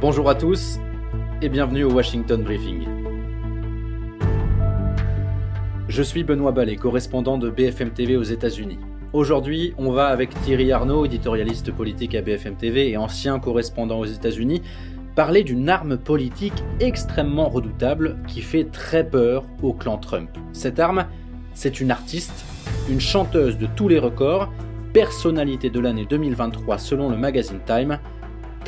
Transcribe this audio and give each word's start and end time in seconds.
Bonjour 0.00 0.30
à 0.30 0.36
tous 0.36 0.78
et 1.42 1.48
bienvenue 1.48 1.82
au 1.82 1.90
Washington 1.90 2.40
Briefing. 2.40 2.86
Je 5.88 6.02
suis 6.04 6.22
Benoît 6.22 6.52
Ballet, 6.52 6.76
correspondant 6.76 7.36
de 7.36 7.50
BFM 7.50 7.90
TV 7.90 8.16
aux 8.16 8.22
États-Unis. 8.22 8.78
Aujourd'hui, 9.12 9.74
on 9.76 9.90
va 9.90 10.06
avec 10.06 10.30
Thierry 10.42 10.70
Arnaud, 10.70 11.04
éditorialiste 11.04 11.72
politique 11.72 12.14
à 12.14 12.22
BFM 12.22 12.54
TV 12.54 12.90
et 12.90 12.96
ancien 12.96 13.40
correspondant 13.40 13.98
aux 13.98 14.04
États-Unis, 14.04 14.62
parler 15.16 15.42
d'une 15.42 15.68
arme 15.68 15.98
politique 15.98 16.62
extrêmement 16.78 17.48
redoutable 17.48 18.18
qui 18.28 18.40
fait 18.40 18.70
très 18.70 19.02
peur 19.02 19.46
au 19.62 19.72
clan 19.72 19.98
Trump. 19.98 20.30
Cette 20.52 20.78
arme, 20.78 21.06
c'est 21.54 21.80
une 21.80 21.90
artiste, 21.90 22.44
une 22.88 23.00
chanteuse 23.00 23.58
de 23.58 23.66
tous 23.74 23.88
les 23.88 23.98
records, 23.98 24.48
personnalité 24.92 25.70
de 25.70 25.80
l'année 25.80 26.06
2023 26.08 26.78
selon 26.78 27.10
le 27.10 27.16
magazine 27.16 27.58
Time. 27.66 27.98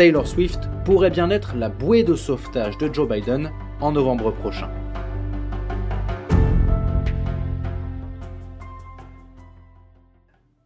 Taylor 0.01 0.27
Swift 0.27 0.61
pourrait 0.87 1.11
bien 1.11 1.29
être 1.29 1.55
la 1.56 1.69
bouée 1.69 2.05
de 2.05 2.15
sauvetage 2.15 2.79
de 2.79 2.91
Joe 2.91 3.06
Biden 3.06 3.52
en 3.83 3.93
novembre 3.93 4.30
prochain. 4.30 4.70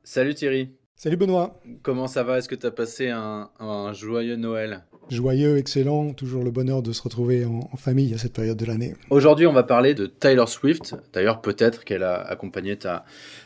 Salut 0.04 0.36
Thierry. 0.36 0.76
Salut 0.94 1.16
Benoît. 1.16 1.60
Comment 1.82 2.06
ça 2.06 2.22
va? 2.22 2.38
Est-ce 2.38 2.48
que 2.48 2.54
tu 2.54 2.64
as 2.64 2.70
passé 2.70 3.10
un, 3.10 3.50
joyeux 3.92 4.36
Noël? 4.36 4.84
Joyeux, 5.10 5.58
excellent, 5.58 6.12
toujours 6.12 6.44
le 6.44 6.50
bonheur 6.50 6.82
de 6.82 6.92
se 6.92 7.02
retrouver 7.02 7.44
en, 7.44 7.76
famille 7.76 8.14
à 8.14 8.18
cette 8.18 8.32
période 8.32 8.56
de 8.56 8.66
l'année. 8.66 8.94
Aujourd'hui, 9.10 9.46
on 9.46 9.52
va 9.52 9.62
parler 9.62 9.94
de 9.94 10.06
Taylor 10.06 10.48
Swift. 10.48 10.96
D'ailleurs, 11.12 11.40
peut-être 11.40 11.84
qu'elle 11.84 12.02
a 12.02 12.20
accompagné 12.20 12.76
ta, 12.76 13.04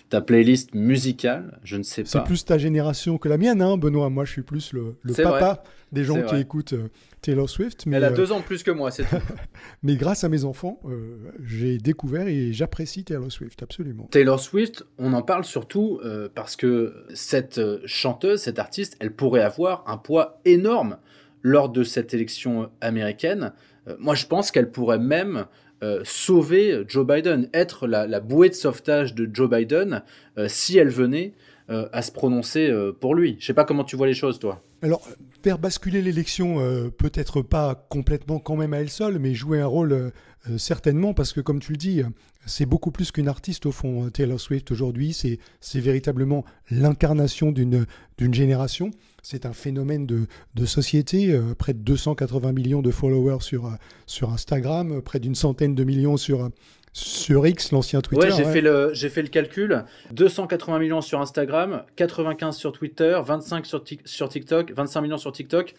ta 0.08 0.20
playlist 0.20 0.74
musicale, 0.74 1.58
je 1.64 1.76
ne 1.76 1.82
sais 1.82 2.02
pas. 2.02 2.08
C'est 2.08 2.24
plus 2.24 2.44
ta 2.44 2.58
génération 2.58 3.18
que 3.18 3.28
la 3.28 3.38
mienne, 3.38 3.60
hein, 3.60 3.76
Benoît. 3.76 4.08
Moi, 4.10 4.24
je 4.24 4.32
suis 4.32 4.42
plus 4.42 4.72
le, 4.72 4.96
papa 5.22 5.62
des 5.92 6.04
gens 6.04 6.22
qui 6.22 6.36
écoutent 6.36 6.74
euh, 6.74 6.88
Taylor 7.22 7.48
Swift. 7.48 7.86
Mais, 7.86 7.96
Elle 7.96 8.04
a 8.04 8.10
euh, 8.10 8.16
deux 8.16 8.32
ans 8.32 8.40
plus 8.40 8.62
que 8.62 8.70
moi, 8.70 8.90
c'est 8.90 9.04
tout. 9.04 9.16
mais 9.83 9.96
grâce 9.96 10.24
à 10.24 10.28
mes 10.28 10.44
enfants, 10.44 10.80
euh, 10.86 11.33
j'ai 11.44 11.78
découvert 11.78 12.28
et 12.28 12.52
j'apprécie 12.52 13.05
Taylor 13.05 13.30
Swift, 13.30 13.62
absolument. 13.62 14.08
Taylor 14.11 14.40
Swift, 14.40 14.84
on 14.98 15.12
en 15.12 15.22
parle 15.22 15.44
surtout 15.44 16.00
parce 16.34 16.56
que 16.56 17.05
cette 17.14 17.61
chanteuse, 17.86 18.40
cette 18.40 18.58
artiste, 18.58 18.96
elle 19.00 19.12
pourrait 19.12 19.42
avoir 19.42 19.84
un 19.86 19.96
poids 19.96 20.40
énorme 20.44 20.98
lors 21.42 21.69
de 21.69 21.83
cette 21.84 22.14
élection 22.14 22.70
américaine. 22.81 23.53
moi, 23.98 24.14
je 24.14 24.27
pense 24.27 24.50
qu'elle 24.50 24.70
pourrait 24.70 24.98
même 24.98 25.47
euh, 25.84 26.00
sauver 26.05 26.83
Joe 26.89 27.06
Biden, 27.06 27.48
être 27.55 27.86
la, 27.86 28.19
bouée 28.19 28.48
de 28.48 28.55
sauvetage 28.55 29.14
de 29.14 29.30
Joe 29.33 29.48
Biden 29.48 30.03
euh, 30.36 30.48
si 30.48 30.77
elle 30.77 30.89
venait 30.89 31.34
euh, 31.70 31.89
à 31.92 32.03
se 32.03 32.11
prononcer 32.11 32.72
pour 33.00 33.14
lui. 33.14 33.36
Je 33.39 33.47
sais 33.47 33.55
pas 33.55 33.64
comment 33.64 33.84
tu 33.84 33.95
vois 33.95 34.08
les 34.08 34.14
choses, 34.14 34.41
toi. 34.41 34.61
Alors, 34.83 35.08
faire 35.42 35.58
basculer 35.58 36.03
l'élection, 36.03 36.56
peut-être 36.98 37.42
pas 37.42 37.86
complètement 37.89 38.41
quand 38.41 38.56
même 38.56 38.75
à 38.75 38.78
elle 38.78 38.91
seule, 38.91 39.19
mais 39.19 39.34
jouer 39.34 39.61
un 39.61 39.67
rôle 39.67 40.12
certainement, 40.56 41.14
parce 41.14 41.33
que 41.33 41.41
comme 41.41 41.61
tu 41.61 41.73
le 41.73 41.78
dis, 41.78 42.02
c'est 42.47 42.67
beaucoup 42.67 42.91
plus 42.91 43.12
qu'une 43.12 43.28
artiste 43.28 43.67
au 43.67 43.73
fond. 43.73 44.08
Taylor 44.11 44.41
Swift 44.41 44.70
aujourd'hui, 44.70 45.12
c'est 45.12 45.80
véritablement 45.80 46.45
l'incarnation 46.70 47.52
d'une 47.52 47.86
génération. 48.34 48.91
C'est 49.22 49.47
un 49.47 49.52
phénomène 49.52 50.06
de, 50.06 50.66
société, 50.66 51.33
euh, 51.33 51.55
près 51.55 51.74
de 51.74 51.80
280 51.80 52.52
millions 52.52 52.83
de 52.83 52.91
followers 52.91 53.41
sur, 53.41 53.66
euh, 53.66 53.70
sur 54.06 54.30
Instagram, 54.30 55.02
près 55.02 55.19
d'une 55.19 55.34
centaine 55.34 55.74
de 55.74 55.84
millions 55.84 56.16
sur, 56.16 56.50
sur 56.92 57.46
X, 57.46 57.72
l'ancien 57.72 58.00
Twitter. 58.00 58.27
Ouais, 58.27 58.36
j'ai 58.36 58.44
fait, 58.44 58.61
le, 58.61 58.92
fait 58.94 59.22
le 59.22 59.28
calcul. 59.28 59.84
280 60.12 60.78
millions 60.78 61.00
sur 61.00 61.20
Instagram, 61.20 61.84
95 61.96 62.56
sur 62.56 62.72
Twitter, 62.72 63.19
25 63.24 63.66
sur, 63.66 63.84
sur 64.05 64.28
TikTok, 64.28 64.72
25 64.72 65.00
millions 65.00 65.19
sur 65.19 65.33
TikTok. 65.33 65.74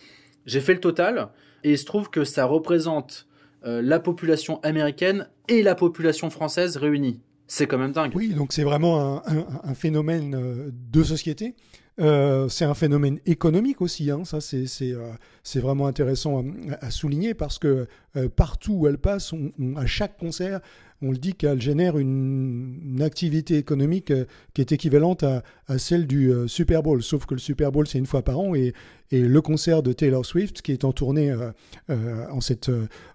J'ai 0.46 0.62
fait 0.62 0.74
le 0.74 0.80
total 0.80 1.30
et 1.64 1.72
il 1.72 1.78
se 1.78 1.86
trouve 1.86 2.10
que 2.10 2.24
ça 2.24 2.46
représente 2.46 3.28
euh, 3.66 3.82
la 3.82 4.00
population 4.00 4.60
américaine 4.62 5.28
et 5.48 5.64
la 5.64 5.76
population 5.76 6.30
française 6.30 6.78
réunies. 6.78 7.20
C'est 7.52 7.66
quand 7.66 7.80
même 7.80 7.92
dingue. 7.92 8.12
Oui, 8.16 8.30
donc 8.30 8.54
c'est 8.54 8.64
vraiment 8.64 9.24
un, 9.28 9.74
phénomène 9.74 10.72
de 10.72 11.04
société. 11.04 11.56
Euh, 12.00 12.48
c'est 12.48 12.64
un 12.64 12.76
phénomène 12.76 13.20
économique 13.26 13.82
aussi, 13.82 14.10
hein. 14.10 14.24
ça 14.24 14.40
c'est 14.40 14.68
euh, 14.94 15.12
vraiment 15.56 15.86
intéressant 15.86 16.46
à, 16.80 16.92
souligner 16.92 17.34
parce 17.34 17.60
que 17.60 17.88
euh, 18.16 18.30
partout 18.30 18.74
où 18.74 18.88
elle 18.88 19.00
passe, 19.00 19.34
à 19.76 19.86
chaque 19.86 20.18
concert, 20.18 20.62
on 21.02 21.12
le 21.12 21.18
dit 21.18 21.34
qu'elle 21.34 21.62
génère 21.62 21.98
une, 21.98 23.00
activité 23.02 23.58
économique 23.58 24.12
euh, 24.12 24.26
qui 24.54 24.62
est 24.62 24.72
équivalente 24.74 25.24
à, 25.24 25.42
celle 25.78 26.06
du 26.06 26.32
euh, 26.32 26.48
Super 26.48 26.84
Bowl, 26.84 27.02
sauf 27.02 27.26
que 27.26 27.34
le 27.34 27.40
Super 27.40 27.72
Bowl 27.72 27.88
c'est 27.88 27.98
une 27.98 28.06
fois 28.06 28.24
par 28.24 28.40
an 28.40 28.56
et, 28.56 28.74
le 29.12 29.42
concert 29.42 29.82
de 29.82 29.92
Taylor 29.92 30.24
Swift 30.24 30.62
qui 30.62 30.72
est 30.72 30.84
en 30.84 30.92
tournée 30.92 31.32
euh, 31.32 32.26
en, 32.30 32.42
cette, 32.42 32.70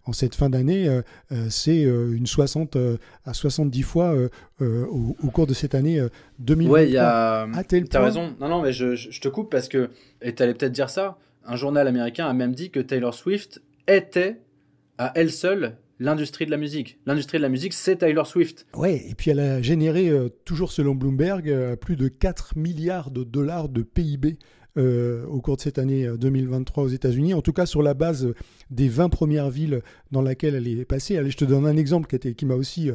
en 0.07 0.13
cette 0.13 0.35
fin 0.35 0.51
d'année, 0.51 0.89
c'est 1.51 1.83
une 1.83 2.27
60 2.27 2.77
à 3.25 3.33
70 3.33 3.83
fois 3.83 4.13
au, 4.59 5.31
cours 5.33 5.47
de 5.47 5.55
cette 5.55 5.77
année 5.77 6.05
2023. 6.41 6.75
Ouais, 6.81 6.89
il 6.89 6.95
y 6.95 6.99
a. 6.99 7.47
T'as 7.89 8.03
raison. 8.03 8.35
Non, 8.41 8.49
non, 8.49 8.61
mais 8.61 8.73
je, 8.73 8.97
je 8.97 9.21
te 9.21 9.29
coupe 9.29 9.53
parce 9.53 9.69
que, 9.69 9.91
et 10.21 10.35
t'allais 10.35 10.55
peut-être 10.55 10.73
dire 10.73 10.91
ça, 10.91 11.17
un 11.47 11.55
journal 11.55 11.87
américain 11.87 12.27
a 12.27 12.33
même 12.33 12.57
dit 12.57 12.73
que 12.73 12.81
Taylor 12.81 13.15
Swift 13.15 13.63
était 13.87 14.41
à 14.99 15.13
elle 15.15 15.31
seule 15.31 15.77
l'industrie 15.99 16.47
de 16.47 16.51
la 16.51 16.57
musique. 16.57 16.99
L'industrie 17.07 17.39
de 17.39 17.43
la 17.43 17.49
musique, 17.49 17.73
c'est 17.73 17.97
Taylor 17.97 18.27
Swift. 18.27 18.67
Ouais, 18.75 19.05
et 19.09 19.15
puis 19.15 19.31
elle 19.31 19.41
a 19.41 19.63
généré, 19.63 20.09
euh, 20.09 20.29
toujours 20.45 20.73
selon 20.73 20.95
Bloomberg, 20.95 21.49
euh, 21.49 21.77
plus 21.77 21.97
de 21.97 22.09
4 22.09 22.57
milliards 22.57 23.11
de 23.11 23.25
dollars 23.25 23.69
de 23.69 23.83
PIB 23.83 24.39
euh, 24.77 25.25
au 25.27 25.41
cours 25.41 25.57
de 25.57 25.63
cette 25.63 25.79
année 25.79 26.09
2023 26.19 26.85
aux 26.85 26.89
États-Unis, 26.89 27.35
en 27.35 27.43
tout 27.43 27.53
cas 27.53 27.67
sur 27.67 27.83
la 27.83 27.95
base 27.95 28.33
des 28.71 28.89
20 28.89 29.09
premières 29.09 29.51
villes 29.51 29.83
dans 30.11 30.23
lesquelles 30.23 30.57
elle 30.57 30.67
est 30.67 30.85
passée. 30.85 31.17
Allez, 31.17 31.31
je 31.31 31.37
te 31.37 31.45
donne 31.45 31.67
un 31.67 31.77
exemple 31.77 32.19
qui, 32.19 32.35
qui 32.35 32.45
m'a 32.45 32.55
aussi 32.55 32.91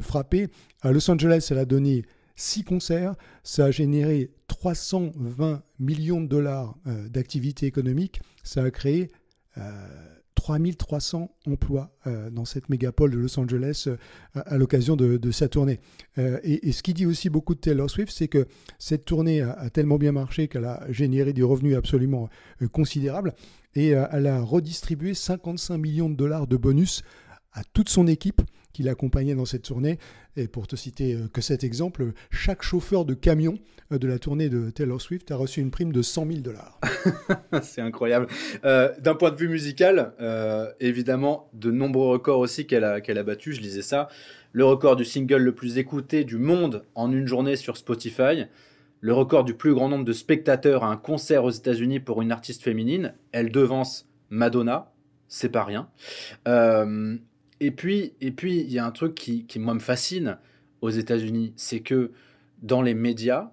frappé. 0.00 0.48
À 0.80 0.92
Los 0.92 1.10
Angeles, 1.10 1.48
elle 1.50 1.58
a 1.58 1.66
donné 1.66 2.04
6 2.36 2.64
concerts, 2.64 3.16
ça 3.42 3.66
a 3.66 3.70
généré 3.70 4.30
320 4.48 5.62
millions 5.78 6.22
de 6.22 6.26
dollars 6.26 6.74
d'activité 7.10 7.66
économique, 7.66 8.22
ça 8.42 8.62
a 8.62 8.70
créé 8.70 9.10
3300 10.40 11.30
emplois 11.46 11.94
euh, 12.06 12.30
dans 12.30 12.46
cette 12.46 12.70
mégapole 12.70 13.10
de 13.10 13.18
Los 13.18 13.38
Angeles 13.38 13.84
euh, 13.88 13.96
à, 14.32 14.56
l'occasion 14.56 14.96
de, 14.96 15.30
sa 15.30 15.48
tournée. 15.48 15.80
Euh, 16.16 16.40
et, 16.42 16.72
ce 16.72 16.82
qui 16.82 16.94
dit 16.94 17.04
aussi 17.04 17.28
beaucoup 17.28 17.54
de 17.54 17.60
Taylor 17.60 17.90
Swift, 17.90 18.10
c'est 18.10 18.28
que 18.28 18.46
cette 18.78 19.04
tournée 19.04 19.42
a, 19.42 19.68
tellement 19.68 19.98
bien 19.98 20.12
marché 20.12 20.48
qu'elle 20.48 20.64
a 20.64 20.90
généré 20.90 21.34
des 21.34 21.42
revenus 21.42 21.76
absolument 21.76 22.30
considérables 22.72 23.34
et 23.74 23.88
elle 23.88 24.26
a 24.26 24.40
redistribué 24.40 25.12
55 25.12 25.76
millions 25.76 26.08
de 26.08 26.14
dollars 26.14 26.46
de 26.46 26.56
bonus 26.56 27.02
à 27.52 27.62
toute 27.74 27.90
son 27.90 28.06
équipe 28.06 28.40
qui 28.72 28.82
l'accompagnait 28.82 29.34
dans 29.34 29.44
cette 29.44 29.62
tournée. 29.62 29.98
Et 30.36 30.48
pour 30.48 30.66
te 30.66 30.76
citer 30.76 31.14
euh, 31.14 31.28
que 31.32 31.40
cet 31.40 31.64
exemple, 31.64 32.12
chaque 32.30 32.62
chauffeur 32.62 33.04
de 33.04 33.14
camion 33.14 33.58
euh, 33.92 33.98
de 33.98 34.06
la 34.06 34.18
tournée 34.18 34.48
de 34.48 34.70
Taylor 34.70 35.00
Swift 35.00 35.30
a 35.30 35.36
reçu 35.36 35.60
une 35.60 35.70
prime 35.70 35.92
de 35.92 36.02
100 36.02 36.26
000 36.26 36.38
dollars. 36.40 36.80
C'est 37.62 37.80
incroyable. 37.80 38.28
Euh, 38.64 38.92
d'un 39.00 39.14
point 39.14 39.30
de 39.30 39.36
vue 39.36 39.48
musical, 39.48 40.12
évidemment, 40.80 41.50
de 41.52 41.70
nombreux 41.70 42.08
records 42.12 42.38
aussi 42.38 42.66
qu'elle 42.66 42.84
a, 42.84 43.00
qu'elle 43.00 43.18
a 43.18 43.22
battus. 43.22 43.56
Je 43.56 43.60
lisais 43.60 43.82
ça. 43.82 44.08
Le 44.52 44.64
record 44.64 44.96
du 44.96 45.04
single 45.04 45.42
le 45.42 45.54
plus 45.54 45.78
écouté 45.78 46.24
du 46.24 46.36
monde 46.36 46.84
en 46.94 47.12
une 47.12 47.26
journée 47.26 47.56
sur 47.56 47.76
Spotify. 47.76 48.44
Le 49.00 49.12
record 49.14 49.44
du 49.44 49.54
plus 49.54 49.72
grand 49.74 49.88
nombre 49.88 50.04
de 50.04 50.12
spectateurs 50.12 50.84
à 50.84 50.88
un 50.88 50.96
concert 50.96 51.44
aux 51.44 51.50
États-Unis 51.50 52.00
pour 52.00 52.20
une 52.22 52.32
artiste 52.32 52.62
féminine. 52.62 53.14
Elle 53.32 53.50
devance 53.50 54.08
Madonna. 54.28 54.92
C'est 55.28 55.48
pas 55.48 55.64
rien. 55.64 55.88
Et 57.60 57.70
puis, 57.70 58.14
et 58.20 58.30
puis, 58.30 58.60
il 58.60 58.72
y 58.72 58.78
a 58.78 58.86
un 58.86 58.90
truc 58.90 59.14
qui, 59.14 59.44
qui 59.44 59.58
moi 59.58 59.74
me 59.74 59.80
fascine 59.80 60.38
aux 60.80 60.90
États-Unis, 60.90 61.52
c'est 61.56 61.80
que 61.80 62.10
dans 62.62 62.82
les 62.82 62.94
médias, 62.94 63.50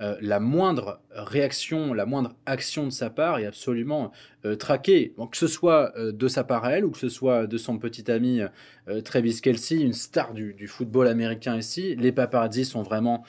euh, 0.00 0.16
la 0.22 0.40
moindre 0.40 1.00
réaction, 1.12 1.92
la 1.92 2.06
moindre 2.06 2.34
action 2.46 2.86
de 2.86 2.90
sa 2.90 3.10
part 3.10 3.38
est 3.38 3.44
absolument 3.44 4.12
euh, 4.46 4.56
traquée. 4.56 5.12
que 5.30 5.36
ce 5.36 5.46
soit 5.46 5.92
euh, 5.98 6.10
de 6.10 6.26
sa 6.26 6.42
part 6.42 6.66
elle 6.68 6.86
ou 6.86 6.90
que 6.90 6.98
ce 6.98 7.10
soit 7.10 7.46
de 7.46 7.58
son 7.58 7.78
petit 7.78 8.10
ami 8.10 8.40
Travis 9.04 9.40
Kelsey, 9.40 9.80
une 9.80 9.92
star 9.92 10.32
du, 10.32 10.54
du, 10.54 10.66
football 10.66 11.06
américain 11.06 11.56
ici, 11.56 11.94
les 11.96 12.12
paparazzis 12.12 12.64
sont 12.64 12.82
vraiment 12.82 13.24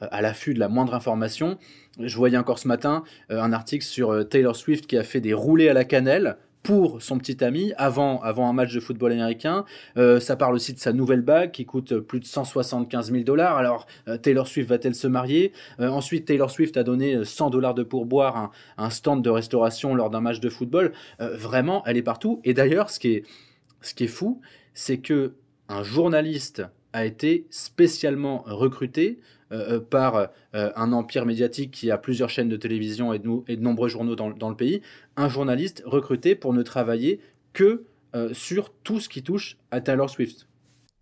à 0.00 0.22
l'affût 0.22 0.54
de 0.54 0.58
la 0.58 0.68
moindre 0.68 0.94
information. 0.94 1.58
Je 1.98 2.16
voyais 2.16 2.38
encore 2.38 2.58
ce 2.58 2.66
matin 2.66 3.04
un 3.28 3.52
article 3.52 3.84
sur 3.84 4.28
Taylor 4.28 4.56
Swift 4.56 4.86
qui 4.86 4.96
a 4.96 5.04
fait 5.04 5.20
des 5.20 5.34
roulés 5.34 5.68
à 5.68 5.74
la 5.74 5.84
cannelle 5.84 6.36
pour 6.62 7.02
son 7.02 7.18
petit 7.18 7.42
ami 7.42 7.72
avant, 7.76 8.20
avant 8.22 8.48
un 8.48 8.52
match 8.52 8.72
de 8.72 8.80
football 8.80 9.12
américain. 9.12 9.64
Euh, 9.96 10.20
ça 10.20 10.36
parle 10.36 10.54
aussi 10.54 10.72
de 10.72 10.78
sa 10.78 10.92
nouvelle 10.92 11.22
bague 11.22 11.50
qui 11.50 11.64
coûte 11.64 11.98
plus 11.98 12.20
de 12.20 12.24
175 12.24 13.10
000 13.10 13.24
dollars. 13.24 13.56
Alors, 13.56 13.86
euh, 14.08 14.16
Taylor 14.16 14.46
Swift 14.46 14.68
va-t-elle 14.68 14.94
se 14.94 15.08
marier? 15.08 15.52
Euh, 15.80 15.88
Ensuite, 15.88 16.26
Taylor 16.26 16.50
Swift 16.50 16.76
a 16.76 16.84
donné 16.84 17.24
100 17.24 17.50
dollars 17.50 17.74
de 17.74 17.82
pourboire 17.82 18.36
à 18.36 18.84
un, 18.84 18.90
stand 18.90 19.22
de 19.22 19.30
restauration 19.30 19.94
lors 19.94 20.10
d'un 20.10 20.20
match 20.20 20.40
de 20.40 20.48
football. 20.48 20.92
vraiment, 21.18 21.82
elle 21.86 21.96
est 21.96 22.02
partout. 22.02 22.40
Et 22.44 22.54
d'ailleurs, 22.54 22.90
ce 22.90 22.98
qui 22.98 23.14
est, 23.14 23.24
ce 23.80 23.94
qui 23.94 24.04
est 24.04 24.08
fou, 24.08 24.40
c'est 24.74 24.98
que 24.98 25.34
un 25.68 25.82
journaliste 25.82 26.62
a 26.92 27.04
été 27.04 27.46
spécialement 27.50 28.42
recruté 28.46 29.18
euh, 29.52 29.80
par 29.80 30.28
un 30.54 30.92
empire 30.92 31.26
médiatique 31.26 31.70
qui 31.70 31.90
a 31.90 31.98
plusieurs 31.98 32.30
chaînes 32.30 32.48
de 32.48 32.56
télévision 32.56 33.12
et 33.12 33.18
de, 33.18 33.56
nombreux 33.56 33.88
journaux 33.88 34.16
dans, 34.16 34.48
le 34.48 34.56
pays, 34.56 34.82
un 35.16 35.28
journaliste 35.28 35.82
recruté 35.86 36.34
pour 36.34 36.52
ne 36.52 36.62
travailler 36.62 37.20
que 37.52 37.84
sur 38.32 38.70
tout 38.82 39.00
ce 39.00 39.08
qui 39.08 39.22
touche 39.22 39.56
à 39.70 39.80
Taylor 39.80 40.10
Swift. 40.10 40.46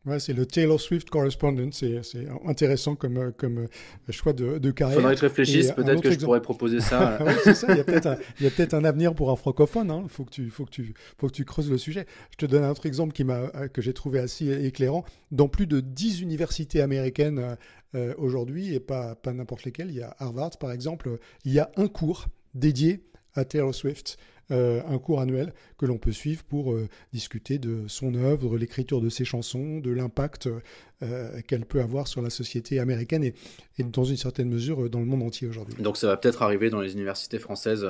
Ouais, 0.06 0.18
c'est 0.18 0.32
le 0.32 0.46
Taylor 0.46 0.80
Swift 0.80 1.10
correspondent. 1.10 1.68
C'est 1.72 2.00
intéressant 2.46 2.94
comme, 2.94 3.32
comme 3.36 3.58
euh, 3.58 4.12
choix 4.12 4.32
de, 4.32 4.56
de 4.56 4.70
carrière. 4.70 4.98
Il 4.98 5.02
faudrait 5.02 5.14
que 5.14 5.20
je 5.20 5.26
réfléchisse. 5.26 5.72
Peut-être 5.72 6.00
que 6.00 6.10
je 6.10 6.18
pourrais 6.18 6.40
proposer 6.40 6.80
ça. 6.80 7.18
c'est 7.44 7.52
ça. 7.54 7.66
Il 7.70 7.76
y 7.76 7.80
a 7.80 7.84
peut-être 7.84 8.74
un, 8.74 8.78
un, 8.78 8.84
avenir 8.84 9.14
pour 9.14 9.30
un 9.30 9.36
francophone. 9.36 9.88
Il 9.88 9.92
hein. 9.92 10.04
faut, 10.08 10.24
que 10.24 10.30
tu, 10.30 10.48
faut, 10.48 10.64
que 10.64 10.70
tu, 10.70 10.94
faut 11.18 11.26
que 11.26 11.34
tu 11.34 11.44
creuses 11.44 11.70
le 11.70 11.76
sujet. 11.76 12.06
Je 12.30 12.36
te 12.38 12.46
donne 12.46 12.64
un 12.64 12.70
autre 12.70 12.86
exemple 12.86 13.12
qui 13.12 13.24
euh, 13.28 13.68
que 13.68 13.82
j'ai 13.82 13.92
trouvé 13.92 14.20
assez 14.20 14.64
éclairant. 14.64 15.04
Dans 15.32 15.48
plus 15.48 15.66
de 15.66 15.80
10 15.80 16.22
universités 16.22 16.80
américaines 16.80 17.56
euh, 17.94 18.14
aujourd'hui, 18.16 18.74
et 18.74 18.80
pas, 18.80 19.16
pas 19.16 19.34
n'importe 19.34 19.64
lesquelles, 19.64 19.90
il 19.90 19.96
y 19.96 20.02
a 20.02 20.16
Harvard 20.18 20.56
par 20.58 20.72
exemple, 20.72 21.18
il 21.44 21.52
y 21.52 21.58
a 21.58 21.70
un 21.76 21.88
cours 21.88 22.26
dédié 22.54 23.04
à 23.34 23.44
Taylor 23.44 23.74
Swift. 23.74 24.16
Euh, 24.50 24.80
un 24.88 24.98
cours 24.98 25.20
annuel 25.20 25.52
que 25.78 25.86
l'on 25.86 25.98
peut 25.98 26.10
suivre 26.10 26.42
pour 26.42 26.72
euh, 26.72 26.88
discuter 27.12 27.58
de 27.58 27.84
son 27.86 28.14
œuvre, 28.16 28.58
l'écriture 28.58 29.00
de 29.00 29.08
ses 29.08 29.24
chansons, 29.24 29.78
de 29.78 29.92
l'impact 29.92 30.48
euh, 31.02 31.40
qu'elle 31.46 31.64
peut 31.64 31.80
avoir 31.80 32.08
sur 32.08 32.20
la 32.20 32.30
société 32.30 32.80
américaine 32.80 33.22
et, 33.22 33.34
dans 33.78 34.02
une 34.02 34.16
certaine 34.16 34.48
mesure 34.48 34.90
dans 34.90 34.98
le 34.98 35.04
monde 35.04 35.22
entier 35.22 35.46
aujourd'hui. 35.46 35.80
Donc 35.80 35.96
ça 35.96 36.08
va 36.08 36.16
peut-être 36.16 36.42
arriver 36.42 36.68
dans 36.68 36.80
les 36.80 36.94
universités 36.94 37.38
françaises 37.38 37.86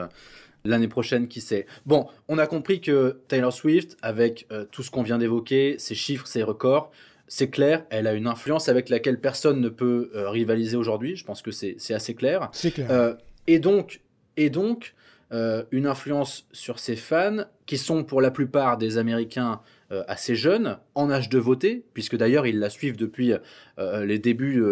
l'année 0.64 0.88
prochaine, 0.88 1.28
qui 1.28 1.40
sait. 1.40 1.64
Bon, 1.86 2.06
on 2.28 2.36
a 2.36 2.46
compris 2.46 2.82
que 2.82 3.20
Taylor 3.28 3.52
Swift, 3.52 3.96
avec 4.02 4.46
tout 4.70 4.82
ce 4.82 4.90
qu'on 4.90 5.02
vient 5.02 5.16
d'évoquer, 5.16 5.76
ses 5.78 5.94
chiffres, 5.94 6.26
ses 6.26 6.42
records, 6.42 6.90
c'est 7.26 7.48
clair, 7.48 7.86
elle 7.88 8.06
a 8.06 8.12
une 8.12 8.26
influence 8.26 8.68
avec 8.68 8.90
laquelle 8.90 9.18
personne 9.18 9.60
ne 9.60 9.70
peut 9.70 10.10
rivaliser 10.14 10.76
aujourd'hui. 10.76 11.16
Je 11.16 11.24
pense 11.24 11.40
que 11.40 11.50
c'est 11.50 11.94
assez 11.94 12.14
clair. 12.14 12.50
C'est 12.52 12.72
clair. 12.72 13.16
et 13.46 13.58
donc, 13.58 14.02
et 14.36 14.50
donc 14.50 14.94
euh, 15.32 15.62
une 15.70 15.86
influence 15.86 16.48
sur 16.50 16.80
ses 16.80 16.96
fans, 16.96 17.44
qui 17.66 17.78
sont 17.78 18.02
pour 18.02 18.20
la 18.20 18.32
plupart 18.32 18.78
des 18.78 18.98
Américains 18.98 19.60
euh, 19.92 20.02
assez 20.08 20.34
jeunes, 20.34 20.78
en 20.96 21.08
âge 21.08 21.28
de 21.28 21.38
voter, 21.38 21.84
puisque 21.94 22.16
d'ailleurs 22.16 22.48
ils 22.48 22.58
la 22.58 22.68
suivent 22.68 22.96
depuis 22.96 23.34
euh, 23.78 24.04
les 24.04 24.18
débuts, 24.18 24.64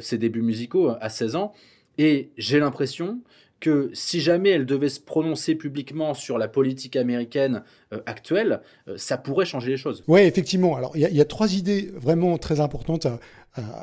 ses 0.00 0.18
débuts 0.18 0.42
musicaux 0.42 0.92
à 1.00 1.08
16 1.08 1.36
ans. 1.36 1.52
Et 1.96 2.30
j'ai 2.36 2.58
l'impression 2.58 3.20
que 3.60 3.90
si 3.92 4.20
jamais 4.20 4.50
elle 4.50 4.66
devait 4.66 4.90
se 4.90 5.00
prononcer 5.00 5.54
publiquement 5.54 6.14
sur 6.14 6.38
la 6.38 6.46
politique 6.46 6.94
américaine 6.94 7.64
actuelle, 8.06 8.60
ça 8.96 9.18
pourrait 9.18 9.46
changer 9.46 9.70
les 9.70 9.76
choses. 9.76 10.04
Oui, 10.06 10.20
effectivement. 10.20 10.76
Alors, 10.76 10.92
il 10.96 11.00
y, 11.00 11.20
a 11.20 11.24
trois 11.24 11.54
idées 11.54 11.90
vraiment 11.96 12.38
très 12.38 12.60
importantes 12.60 13.06
à, 13.06 13.18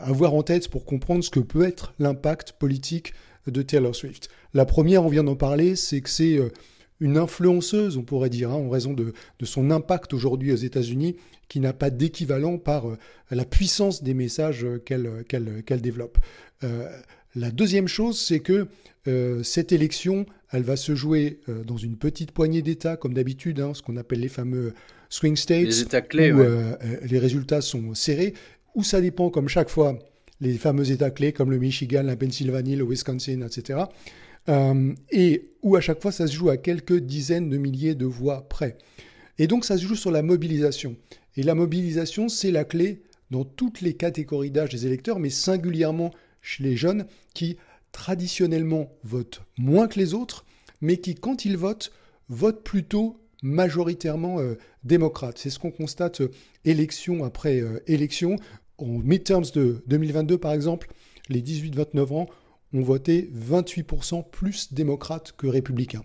avoir 0.03 0.33
en 0.33 0.43
tête 0.43 0.69
pour 0.69 0.85
comprendre 0.85 1.23
ce 1.23 1.29
que 1.29 1.41
peut 1.41 1.63
être 1.63 1.93
l'impact 1.99 2.53
politique 2.53 3.13
de 3.47 3.61
Taylor 3.61 3.95
Swift. 3.95 4.29
La 4.55 4.65
première, 4.65 5.03
on 5.03 5.09
vient 5.09 5.25
d'en 5.25 5.35
parler, 5.35 5.75
c'est 5.75 5.99
que 5.99 6.09
c'est 6.09 6.37
euh, 6.37 6.47
une 7.01 7.17
influenceuse, 7.17 7.97
on 7.97 8.03
pourrait 8.03 8.29
dire, 8.29 8.51
hein, 8.51 8.55
en 8.55 8.69
raison 8.69 8.93
de, 8.93 9.13
son 9.43 9.69
impact 9.69 10.13
aujourd'hui 10.13 10.53
aux 10.53 10.55
États-Unis, 10.55 11.17
qui 11.49 11.59
n'a 11.59 11.73
pas 11.73 11.89
d'équivalent 11.89 12.57
par 12.57 12.87
euh, 12.87 12.97
la 13.31 13.43
puissance 13.43 14.01
des 14.01 14.13
messages 14.13 14.63
euh, 14.63 14.77
qu'elle 14.79 15.81
développe. 15.81 16.17
la 17.35 17.51
deuxième 17.51 17.89
chose, 17.89 18.17
c'est 18.17 18.39
que 18.39 18.67
cette 19.43 19.71
élection, 19.73 20.25
elle 20.51 20.63
va 20.63 20.77
se 20.77 20.95
jouer 20.95 21.41
dans 21.67 21.77
une 21.77 21.97
petite 21.97 22.31
poignée 22.31 22.63
d'États, 22.63 22.95
comme 22.95 23.13
d'habitude, 23.13 23.59
hein, 23.59 23.73
ce 23.75 23.83
qu'on 23.83 23.97
appelle 23.97 24.21
les 24.21 24.29
fameux 24.29 24.73
swing 25.09 25.35
states, 25.35 25.65
les 25.65 25.81
États 25.81 26.01
clés, 26.01 26.31
où 26.31 26.41
les 27.03 27.19
résultats 27.19 27.61
sont 27.61 27.93
serrés, 27.93 28.33
où 28.73 28.83
ça 28.83 29.01
dépend, 29.01 29.29
comme 29.29 29.49
chaque 29.49 29.69
fois, 29.69 29.99
les 30.41 30.57
fameux 30.57 30.89
États 30.91 31.11
clés 31.11 31.33
comme 31.33 31.51
le 31.51 31.59
Michigan, 31.59 32.03
la 32.03 32.15
Pennsylvanie, 32.15 32.77
le 32.77 32.85
Wisconsin, 32.85 33.41
etc. 33.41 33.83
Euh, 34.47 34.93
et 35.11 35.49
où 35.63 35.75
à 35.75 35.81
chaque 35.81 36.01
fois 36.01 36.11
ça 36.11 36.27
se 36.27 36.33
joue 36.33 36.49
à 36.49 36.57
quelques 36.57 36.99
dizaines 36.99 37.49
de 37.49 37.57
milliers 37.57 37.95
de 37.95 38.05
voix 38.05 38.47
près. 38.47 38.77
Et 39.39 39.47
donc 39.47 39.65
ça 39.65 39.77
se 39.77 39.85
joue 39.85 39.95
sur 39.95 40.11
la 40.11 40.21
mobilisation. 40.21 40.95
Et 41.35 41.43
la 41.43 41.55
mobilisation, 41.55 42.29
c'est 42.29 42.51
la 42.51 42.63
clé 42.63 43.01
dans 43.31 43.43
toutes 43.43 43.81
les 43.81 43.93
catégories 43.93 44.51
d'âge 44.51 44.69
des 44.69 44.85
électeurs, 44.85 45.19
mais 45.19 45.29
singulièrement 45.29 46.11
chez 46.41 46.63
les 46.63 46.77
jeunes 46.77 47.05
qui 47.33 47.57
traditionnellement 47.91 48.91
votent 49.03 49.41
moins 49.57 49.87
que 49.87 49.99
les 49.99 50.13
autres, 50.13 50.45
mais 50.79 50.97
qui, 50.97 51.15
quand 51.15 51.43
ils 51.45 51.57
votent, 51.57 51.91
votent 52.29 52.63
plutôt 52.63 53.19
majoritairement 53.41 54.39
euh, 54.39 54.55
démocrates. 54.83 55.37
C'est 55.37 55.49
ce 55.49 55.59
qu'on 55.59 55.71
constate 55.71 56.21
euh, 56.21 56.31
élection 56.63 57.23
après 57.23 57.63
élection. 57.87 58.37
En 58.77 58.99
midterms 58.99 59.45
de 59.53 59.81
2022, 59.87 60.37
par 60.37 60.51
exemple, 60.51 60.89
les 61.29 61.41
18-29 61.41 62.13
ans 62.13 62.27
ont 62.75 62.81
voté 62.81 63.29
28% 63.33 64.29
plus 64.29 64.73
démocrates 64.73 65.33
que 65.37 65.47
républicains. 65.47 66.03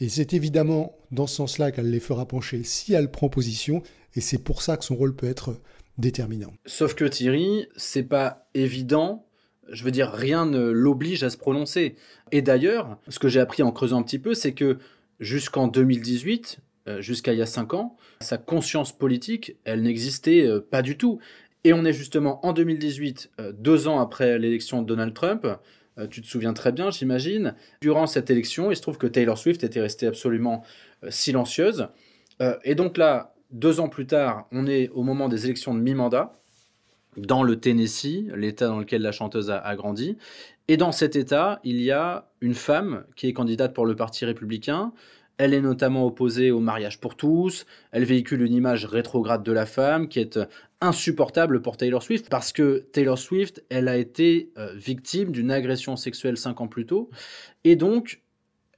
Et 0.00 0.08
c'est 0.08 0.32
évidemment 0.32 0.96
dans 1.10 1.26
ce 1.26 1.36
sens-là 1.36 1.72
qu'elle 1.72 1.90
les 1.90 2.00
fera 2.00 2.26
pencher 2.26 2.62
si 2.64 2.94
elle 2.94 3.10
prend 3.10 3.28
position, 3.28 3.82
et 4.14 4.20
c'est 4.20 4.42
pour 4.42 4.62
ça 4.62 4.76
que 4.76 4.84
son 4.84 4.96
rôle 4.96 5.14
peut 5.14 5.28
être 5.28 5.60
déterminant. 5.98 6.52
Sauf 6.66 6.94
que 6.94 7.04
Thierry, 7.04 7.68
c'est 7.76 8.02
pas 8.02 8.48
évident. 8.54 9.26
Je 9.70 9.84
veux 9.84 9.90
dire, 9.90 10.10
rien 10.10 10.46
ne 10.46 10.70
l'oblige 10.70 11.22
à 11.22 11.30
se 11.30 11.36
prononcer. 11.36 11.96
Et 12.32 12.42
d'ailleurs, 12.42 12.98
ce 13.08 13.18
que 13.18 13.28
j'ai 13.28 13.40
appris 13.40 13.62
en 13.62 13.70
creusant 13.70 14.00
un 14.00 14.02
petit 14.02 14.18
peu, 14.18 14.34
c'est 14.34 14.54
que 14.54 14.78
jusqu'en 15.20 15.68
2018, 15.68 16.58
euh, 16.88 17.00
jusqu'à 17.00 17.34
il 17.34 17.38
y 17.38 17.42
a 17.42 17.46
5 17.46 17.74
ans, 17.74 17.96
sa 18.20 18.38
conscience 18.38 18.96
politique, 18.96 19.56
elle 19.64 19.82
n'existait 19.82 20.46
euh, 20.46 20.60
pas 20.60 20.82
du 20.82 20.96
tout. 20.96 21.20
Et 21.62 21.74
on 21.74 21.84
est 21.84 21.92
justement 21.92 22.44
en 22.44 22.52
2018, 22.52 23.30
euh, 23.38 23.52
deux 23.52 23.86
ans 23.86 24.00
après 24.00 24.38
l'élection 24.38 24.80
de 24.80 24.86
Donald 24.86 25.12
Trump, 25.12 25.46
tu 26.10 26.22
te 26.22 26.26
souviens 26.26 26.54
très 26.54 26.72
bien, 26.72 26.90
j'imagine. 26.90 27.54
Durant 27.80 28.06
cette 28.06 28.30
élection, 28.30 28.70
il 28.70 28.76
se 28.76 28.82
trouve 28.82 28.98
que 28.98 29.06
Taylor 29.06 29.36
Swift 29.36 29.64
était 29.64 29.80
restée 29.80 30.06
absolument 30.06 30.62
euh, 31.04 31.10
silencieuse. 31.10 31.88
et 32.64 32.74
donc 32.74 32.96
là, 32.96 33.34
deux 33.50 33.80
ans 33.80 33.88
plus 33.88 34.06
tard, 34.06 34.46
on 34.52 34.66
est 34.66 34.88
au 34.90 35.02
moment 35.02 35.28
des 35.28 35.44
élections 35.44 35.74
de 35.74 35.80
mi-mandat 35.80 36.40
dans 37.16 37.42
le 37.42 37.58
Tennessee, 37.58 38.26
l'État 38.34 38.68
dans 38.68 38.78
lequel 38.78 39.02
la 39.02 39.12
chanteuse 39.12 39.50
a, 39.50 39.76
grandi. 39.76 40.16
Et 40.68 40.76
dans 40.76 40.92
cet 40.92 41.16
État, 41.16 41.60
il 41.64 41.80
y 41.80 41.90
a 41.90 42.30
une 42.40 42.54
femme 42.54 43.04
qui 43.16 43.26
est 43.26 43.32
candidate 43.32 43.74
pour 43.74 43.86
le 43.86 43.96
Parti 43.96 44.24
républicain, 44.24 44.92
elle 45.36 45.54
est 45.54 45.60
notamment 45.60 46.04
opposée 46.04 46.50
au 46.50 46.60
mariage 46.60 47.00
pour 47.00 47.16
tous, 47.16 47.66
elle 47.92 48.04
véhicule 48.04 48.42
une 48.42 48.52
image 48.52 48.84
rétrograde 48.84 49.42
de 49.42 49.52
la 49.52 49.64
femme 49.64 50.08
qui 50.08 50.20
est 50.20 50.38
insupportable 50.80 51.62
pour 51.62 51.76
Taylor 51.76 52.02
Swift 52.02 52.28
parce 52.30 52.52
que 52.52 52.86
Taylor 52.92 53.18
Swift, 53.18 53.64
elle 53.68 53.88
a 53.88 53.96
été 53.96 54.52
euh, 54.56 54.72
victime 54.74 55.30
d'une 55.30 55.50
agression 55.50 55.96
sexuelle 55.96 56.36
cinq 56.36 56.60
ans 56.60 56.68
plus 56.68 56.86
tôt 56.86 57.10
et 57.64 57.76
donc 57.76 58.22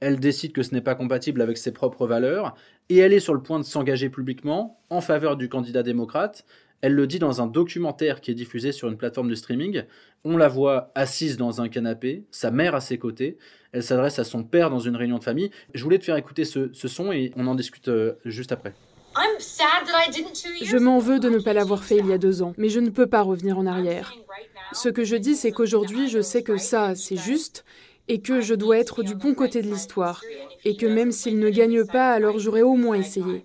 elle 0.01 0.19
décide 0.19 0.51
que 0.51 0.63
ce 0.63 0.73
n'est 0.73 0.81
pas 0.81 0.95
compatible 0.95 1.41
avec 1.41 1.57
ses 1.57 1.71
propres 1.71 2.05
valeurs 2.07 2.55
et 2.89 2.97
elle 2.97 3.13
est 3.13 3.21
sur 3.21 3.33
le 3.33 3.41
point 3.41 3.59
de 3.59 3.63
s'engager 3.63 4.09
publiquement 4.09 4.81
en 4.89 4.99
faveur 4.99 5.37
du 5.37 5.47
candidat 5.47 5.83
démocrate. 5.83 6.45
Elle 6.81 6.95
le 6.95 7.07
dit 7.07 7.19
dans 7.19 7.41
un 7.41 7.47
documentaire 7.47 8.19
qui 8.19 8.29
est 8.31 8.33
diffusé 8.33 8.73
sur 8.73 8.89
une 8.89 8.97
plateforme 8.97 9.29
de 9.29 9.35
streaming. 9.35 9.83
On 10.25 10.35
la 10.35 10.49
voit 10.49 10.91
assise 10.95 11.37
dans 11.37 11.61
un 11.61 11.69
canapé, 11.69 12.25
sa 12.29 12.51
mère 12.51 12.75
à 12.75 12.81
ses 12.81 12.97
côtés, 12.97 13.37
elle 13.71 13.83
s'adresse 13.83 14.19
à 14.19 14.25
son 14.25 14.43
père 14.43 14.69
dans 14.69 14.79
une 14.79 14.97
réunion 14.97 15.17
de 15.17 15.23
famille. 15.23 15.49
Je 15.73 15.81
voulais 15.81 15.99
te 15.99 16.03
faire 16.03 16.17
écouter 16.17 16.43
ce, 16.43 16.69
son 16.73 17.13
et 17.13 17.31
on 17.37 17.47
en 17.47 17.55
discute 17.55 17.87
euh, 17.87 18.13
juste 18.25 18.51
après. 18.51 18.73
Je 20.61 20.77
m'en 20.77 20.99
veux 20.99 21.19
de 21.19 21.29
ne 21.29 21.39
pas 21.39 21.53
l'avoir 21.53 21.83
fait 21.83 21.97
il 21.97 22.07
y 22.07 22.13
a 22.13 22.17
deux 22.17 22.41
ans, 22.41 22.53
mais 22.57 22.69
je 22.69 22.79
ne 22.79 22.89
peux 22.89 23.07
pas 23.07 23.21
revenir 23.21 23.57
en 23.57 23.65
arrière. 23.65 24.13
Ce 24.73 24.89
que 24.89 25.03
je 25.03 25.15
dis, 25.15 25.35
c'est 25.35 25.51
qu'aujourd'hui, 25.51 26.09
je 26.09 26.21
sais 26.21 26.43
que 26.43 26.57
ça, 26.57 26.95
c'est 26.95 27.17
juste, 27.17 27.63
et 28.07 28.21
que 28.21 28.41
je 28.41 28.53
dois 28.53 28.77
être 28.77 29.03
du 29.03 29.15
bon 29.15 29.33
côté 29.33 29.61
de 29.61 29.69
l'histoire, 29.69 30.21
et 30.65 30.75
que 30.75 30.85
même 30.85 31.11
s'il 31.11 31.39
ne 31.39 31.49
gagne 31.49 31.85
pas, 31.85 32.11
alors 32.11 32.39
j'aurais 32.39 32.61
au 32.61 32.75
moins 32.75 32.95
essayé. 32.95 33.43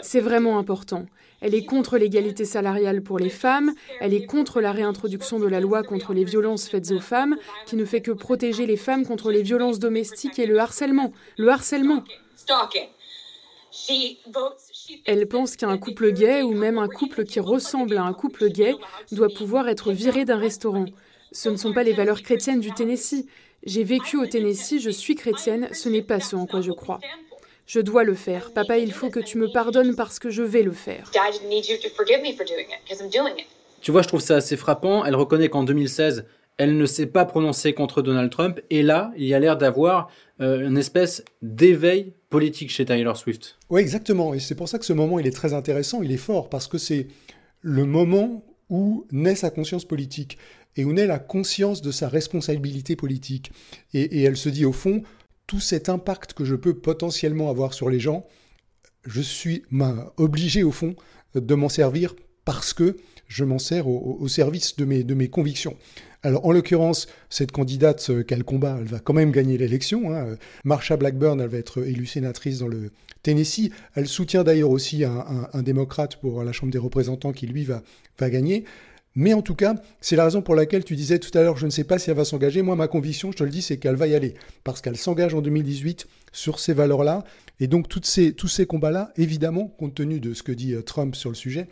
C'est 0.00 0.20
vraiment 0.20 0.58
important. 0.58 1.06
Elle 1.40 1.56
est 1.56 1.64
contre 1.64 1.98
l'égalité 1.98 2.44
salariale 2.44 3.02
pour 3.02 3.18
les 3.18 3.28
femmes, 3.28 3.72
elle 4.00 4.14
est 4.14 4.26
contre 4.26 4.60
la 4.60 4.70
réintroduction 4.70 5.40
de 5.40 5.46
la 5.46 5.58
loi 5.58 5.82
contre 5.82 6.12
les 6.12 6.22
violences 6.24 6.68
faites 6.68 6.92
aux 6.92 7.00
femmes, 7.00 7.36
qui 7.66 7.74
ne 7.74 7.84
fait 7.84 8.00
que 8.00 8.12
protéger 8.12 8.64
les 8.64 8.76
femmes 8.76 9.04
contre 9.04 9.32
les 9.32 9.42
violences 9.42 9.80
domestiques 9.80 10.38
et 10.38 10.46
le 10.46 10.60
harcèlement. 10.60 11.12
Le 11.38 11.48
harcèlement. 11.48 12.04
Elle 15.06 15.28
pense 15.28 15.56
qu'un 15.56 15.78
couple 15.78 16.12
gay 16.12 16.42
ou 16.42 16.52
même 16.52 16.78
un 16.78 16.88
couple 16.88 17.24
qui 17.24 17.40
ressemble 17.40 17.96
à 17.96 18.04
un 18.04 18.12
couple 18.12 18.48
gay 18.48 18.74
doit 19.10 19.28
pouvoir 19.28 19.68
être 19.68 19.92
viré 19.92 20.24
d'un 20.24 20.38
restaurant. 20.38 20.86
Ce 21.32 21.48
ne 21.48 21.56
sont 21.56 21.72
pas 21.72 21.82
les 21.82 21.92
valeurs 21.92 22.22
chrétiennes 22.22 22.60
du 22.60 22.72
Tennessee. 22.72 23.26
J'ai 23.64 23.84
vécu 23.84 24.16
au 24.16 24.26
Tennessee, 24.26 24.80
je 24.80 24.90
suis 24.90 25.14
chrétienne, 25.14 25.68
ce 25.72 25.88
n'est 25.88 26.02
pas 26.02 26.20
ce 26.20 26.36
en 26.36 26.46
quoi 26.46 26.60
je 26.60 26.72
crois. 26.72 27.00
Je 27.66 27.80
dois 27.80 28.04
le 28.04 28.14
faire. 28.14 28.52
Papa, 28.52 28.78
il 28.78 28.92
faut 28.92 29.08
que 29.08 29.20
tu 29.20 29.38
me 29.38 29.50
pardonnes 29.50 29.94
parce 29.94 30.18
que 30.18 30.30
je 30.30 30.42
vais 30.42 30.62
le 30.62 30.72
faire. 30.72 31.10
Tu 33.80 33.90
vois, 33.90 34.02
je 34.02 34.08
trouve 34.08 34.20
ça 34.20 34.36
assez 34.36 34.56
frappant. 34.56 35.04
Elle 35.04 35.16
reconnaît 35.16 35.48
qu'en 35.48 35.64
2016, 35.64 36.26
elle 36.58 36.76
ne 36.76 36.86
s'est 36.86 37.06
pas 37.06 37.24
prononcée 37.24 37.72
contre 37.72 38.02
Donald 38.02 38.30
Trump. 38.30 38.60
Et 38.70 38.82
là, 38.82 39.12
il 39.16 39.24
y 39.24 39.34
a 39.34 39.38
l'air 39.38 39.56
d'avoir 39.56 40.10
euh, 40.40 40.66
une 40.66 40.78
espèce 40.78 41.24
d'éveil 41.40 42.12
politique 42.30 42.70
chez 42.70 42.84
Taylor 42.84 43.16
Swift. 43.16 43.58
Oui, 43.70 43.80
exactement. 43.80 44.34
Et 44.34 44.40
c'est 44.40 44.54
pour 44.54 44.68
ça 44.68 44.78
que 44.78 44.84
ce 44.84 44.92
moment, 44.92 45.18
il 45.18 45.26
est 45.26 45.36
très 45.36 45.54
intéressant. 45.54 46.02
Il 46.02 46.12
est 46.12 46.16
fort 46.16 46.48
parce 46.48 46.68
que 46.68 46.78
c'est 46.78 47.08
le 47.60 47.84
moment 47.84 48.44
où 48.68 49.06
naît 49.12 49.34
sa 49.34 49.50
conscience 49.50 49.84
politique 49.84 50.38
et 50.76 50.84
où 50.84 50.92
naît 50.92 51.06
la 51.06 51.18
conscience 51.18 51.82
de 51.82 51.90
sa 51.90 52.08
responsabilité 52.08 52.96
politique. 52.96 53.52
Et, 53.92 54.22
elle 54.22 54.36
se 54.36 54.48
dit 54.48 54.64
au 54.64 54.72
fond, 54.72 55.02
tout 55.46 55.60
cet 55.60 55.88
impact 55.88 56.32
que 56.32 56.44
je 56.44 56.54
peux 56.54 56.74
potentiellement 56.74 57.50
avoir 57.50 57.74
sur 57.74 57.90
les 57.90 58.00
gens, 58.00 58.26
je 59.04 59.20
suis 59.20 59.64
obligé 60.16 60.62
au 60.62 60.70
fond 60.70 60.94
de 61.34 61.54
m'en 61.54 61.68
servir 61.68 62.14
parce 62.44 62.72
que 62.72 62.96
je 63.26 63.44
m'en 63.44 63.58
sers 63.58 63.86
au, 63.88 64.26
service 64.28 64.76
de 64.76 64.84
mes, 64.84 65.04
de 65.04 65.14
mes 65.14 65.28
convictions. 65.28 65.76
Alors, 66.24 66.46
en 66.46 66.52
l'occurrence, 66.52 67.08
cette 67.30 67.50
candidate 67.50 68.10
euh, 68.10 68.22
qu'elle 68.22 68.44
combat, 68.44 68.76
elle 68.78 68.86
va 68.86 69.00
quand 69.00 69.12
même 69.12 69.32
gagner 69.32 69.58
l'élection. 69.58 70.14
Hein. 70.14 70.36
Marsha 70.64 70.96
Blackburn, 70.96 71.40
elle 71.40 71.48
va 71.48 71.58
être 71.58 71.84
élue 71.84 72.06
sénatrice 72.06 72.60
dans 72.60 72.68
le 72.68 72.92
Tennessee. 73.22 73.70
Elle 73.94 74.06
soutient 74.06 74.44
d'ailleurs 74.44 74.70
aussi 74.70 75.04
un, 75.04 75.62
démocrate 75.62 76.16
pour 76.16 76.44
la 76.44 76.52
Chambre 76.52 76.72
des 76.72 76.78
représentants 76.78 77.32
qui, 77.32 77.46
lui, 77.46 77.64
va, 77.64 77.82
gagner. 78.20 78.64
Mais 79.14 79.34
en 79.34 79.42
tout 79.42 79.56
cas, 79.56 79.74
c'est 80.00 80.16
la 80.16 80.24
raison 80.24 80.42
pour 80.42 80.54
laquelle 80.54 80.84
tu 80.84 80.96
disais 80.96 81.18
tout 81.18 81.36
à 81.36 81.42
l'heure, 81.42 81.56
je 81.56 81.66
ne 81.66 81.70
sais 81.70 81.84
pas 81.84 81.98
si 81.98 82.08
elle 82.08 82.16
va 82.16 82.24
s'engager. 82.24 82.62
Moi, 82.62 82.76
ma 82.76 82.88
conviction, 82.88 83.32
je 83.32 83.36
te 83.36 83.44
le 83.44 83.50
dis, 83.50 83.60
c'est 83.60 83.76
qu'elle 83.76 83.96
va 83.96 84.06
y 84.06 84.14
aller. 84.14 84.34
Parce 84.64 84.80
qu'elle 84.80 84.96
s'engage 84.96 85.34
en 85.34 85.42
2018 85.42 86.06
sur 86.32 86.60
ces 86.60 86.72
valeurs-là. 86.72 87.24
Et 87.60 87.66
donc, 87.66 87.86
ces, 88.04 88.32
tous 88.32 88.48
ces 88.48 88.64
combats-là, 88.64 89.12
évidemment, 89.16 89.66
compte 89.66 89.94
tenu 89.94 90.20
de 90.20 90.34
ce 90.34 90.42
que 90.42 90.52
dit 90.52 90.72
euh, 90.72 90.82
Trump 90.82 91.14
sur 91.14 91.30
le 91.30 91.36
sujet, 91.36 91.66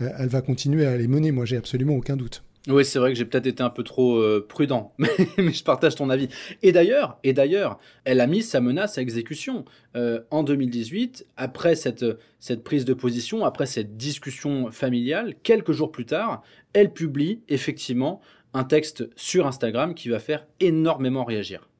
euh, 0.00 0.08
elle 0.18 0.28
va 0.28 0.40
continuer 0.40 0.86
à 0.86 0.96
les 0.96 1.08
mener. 1.08 1.30
Moi, 1.30 1.44
j'ai 1.44 1.56
absolument 1.56 1.94
aucun 1.94 2.16
doute. 2.16 2.42
Oui, 2.68 2.84
c'est 2.84 2.98
vrai 2.98 3.10
que 3.10 3.18
j'ai 3.18 3.24
peut-être 3.24 3.46
été 3.46 3.62
un 3.62 3.70
peu 3.70 3.82
trop 3.82 4.18
euh, 4.18 4.44
prudent, 4.46 4.92
mais, 4.98 5.08
je 5.38 5.64
partage 5.64 5.94
ton 5.94 6.10
avis. 6.10 6.28
Et 6.62 6.70
d'ailleurs, 6.70 7.18
et 7.24 7.32
d'ailleurs, 7.32 7.78
elle 8.04 8.20
a 8.20 8.26
mis 8.26 8.42
sa 8.42 8.60
menace 8.60 8.98
à 8.98 9.00
exécution 9.00 9.64
euh, 9.96 10.20
en 10.30 10.42
2018, 10.42 11.26
après 11.38 11.76
cette, 11.76 12.04
cette 12.40 12.62
prise 12.62 12.84
de 12.84 12.92
position, 12.92 13.46
après 13.46 13.64
cette 13.64 13.96
discussion 13.96 14.70
familiale, 14.70 15.34
quelques 15.42 15.72
jours 15.72 15.90
plus 15.90 16.04
tard, 16.04 16.42
elle 16.74 16.92
publie 16.92 17.40
effectivement 17.48 18.20
un 18.52 18.64
texte 18.64 19.08
sur 19.16 19.46
Instagram 19.46 19.94
qui 19.94 20.10
va 20.10 20.18
faire 20.18 20.46
énormément 20.60 21.24
réagir. 21.24 21.70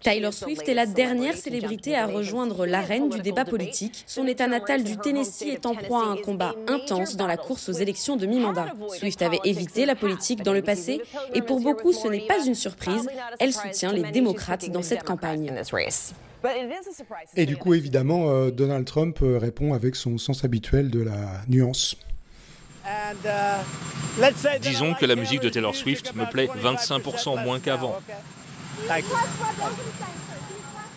Taylor 0.00 0.32
Swift 0.32 0.68
est 0.68 0.74
la 0.74 0.86
dernière 0.86 1.36
célébrité 1.36 1.96
à 1.96 2.06
rejoindre 2.06 2.66
l'arène 2.66 3.08
du 3.08 3.20
débat 3.20 3.44
politique. 3.44 4.04
Son 4.06 4.26
état 4.26 4.46
natal 4.46 4.84
du 4.84 4.96
Tennessee 4.96 5.48
est 5.48 5.66
en 5.66 5.74
proie 5.74 6.04
à 6.04 6.08
un 6.08 6.16
combat 6.16 6.54
intense 6.68 7.16
dans 7.16 7.26
la 7.26 7.36
course 7.36 7.68
aux 7.68 7.72
élections 7.72 8.16
de 8.16 8.26
mi-mandat. 8.26 8.72
Swift 8.98 9.22
avait 9.22 9.40
évité 9.44 9.86
la 9.86 9.94
politique 9.94 10.42
dans 10.42 10.52
le 10.52 10.62
passé 10.62 11.00
et 11.34 11.42
pour 11.42 11.60
beaucoup 11.60 11.92
ce 11.92 12.08
n'est 12.08 12.26
pas 12.26 12.44
une 12.46 12.54
surprise. 12.54 13.08
Elle 13.38 13.52
soutient 13.52 13.92
les 13.92 14.10
démocrates 14.10 14.70
dans 14.70 14.82
cette 14.82 15.04
campagne. 15.04 15.52
Et 17.36 17.46
du 17.46 17.56
coup, 17.56 17.74
évidemment, 17.74 18.30
euh, 18.30 18.50
Donald 18.50 18.86
Trump 18.86 19.18
euh, 19.22 19.38
répond 19.38 19.74
avec 19.74 19.94
son 19.94 20.16
sens 20.16 20.42
habituel 20.44 20.90
de 20.90 21.02
la 21.02 21.42
nuance. 21.48 21.96
Uh, 22.86 23.14
Disons 24.60 24.94
que 24.94 25.04
la 25.04 25.16
musique 25.16 25.40
de 25.42 25.50
Taylor 25.50 25.74
Swift 25.74 26.14
me 26.14 26.24
plaît 26.24 26.48
25% 26.62 27.44
moins 27.44 27.60
qu'avant. 27.60 27.96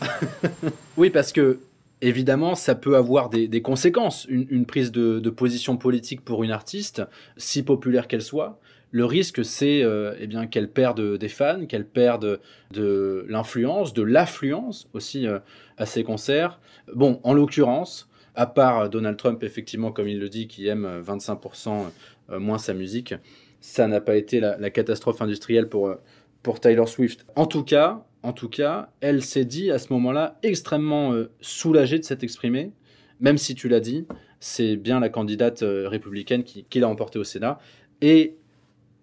oui, 0.98 1.10
parce 1.10 1.32
que 1.32 1.60
évidemment, 2.04 2.56
ça 2.56 2.76
peut 2.76 2.96
avoir 2.96 3.30
des, 3.30 3.62
conséquences. 3.62 4.26
Une, 4.30 4.66
prise 4.66 4.92
de, 4.92 5.30
position 5.30 5.78
politique 5.78 6.22
pour 6.22 6.44
une 6.44 6.52
artiste, 6.52 7.02
si 7.38 7.64
populaire 7.64 8.08
qu'elle 8.08 8.22
soit, 8.22 8.60
le 8.92 9.06
risque, 9.06 9.44
c'est 9.44 9.82
euh, 9.82 10.14
eh 10.20 10.48
qu'elle 10.50 10.70
perde 10.70 11.18
des 11.18 11.28
fans, 11.28 11.66
qu'elle 11.66 11.88
perde 11.88 12.40
de 12.72 13.26
l'influence, 13.28 13.92
de 13.94 14.04
l'affluence 14.04 14.88
aussi 14.94 15.26
euh, 15.26 15.40
à 15.78 15.88
ses 15.88 16.04
concerts. 16.04 16.60
Bon, 16.94 17.20
en 17.24 17.34
l'occurrence, 17.34 18.08
à 18.36 18.46
part 18.46 18.92
Donald 18.92 19.18
Trump, 19.18 19.42
effectivement, 19.42 19.92
comme 19.92 20.08
il 20.08 20.20
le 20.20 20.30
dit, 20.30 20.48
qui 20.48 20.68
aime 20.68 21.02
25% 21.04 21.86
euh, 22.30 22.40
moins 22.40 22.60
sa 22.60 22.76
musique, 22.76 23.16
ça 23.62 23.88
n'a 23.88 24.00
pas 24.02 24.16
été 24.16 24.42
la 24.42 24.70
catastrophe 24.70 25.22
industrielle 25.22 25.70
pour 25.70 25.96
pour 26.44 26.60
Taylor 26.60 26.88
Swift. 26.88 27.26
En 27.36 27.48
tout 27.48 27.64
cas, 27.64 28.06
en 28.22 28.34
tout 28.34 28.50
cas, 28.50 28.90
elle 29.02 29.22
s'est 29.22 29.46
dit 29.46 29.72
à 29.72 29.80
ce 29.80 29.92
moment-là 29.94 30.40
extrêmement 30.44 31.14
euh, 31.14 31.32
soulagée 31.42 32.00
de 32.00 32.04
s'être 32.04 32.24
exprimée, 32.24 32.72
même 33.20 33.38
si 33.38 33.56
tu 33.56 33.68
l'as 33.68 33.80
dit, 33.80 34.06
c'est 34.40 34.76
bien 34.76 35.00
la 35.00 35.10
candidate 35.10 35.64
euh, 35.64 35.88
républicaine 35.88 36.44
qui, 36.44 36.80
l'a 36.80 36.88
emporté 36.88 37.20
au 37.20 37.24
Sénat. 37.24 37.60
Et 38.02 38.38